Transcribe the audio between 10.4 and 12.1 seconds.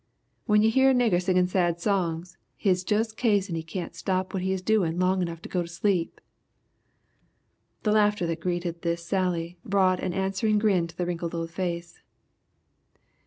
grin to the wrinkled old face.